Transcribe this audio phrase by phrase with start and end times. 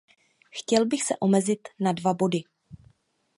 [0.49, 2.43] Chtěl bych se omezit na dva body.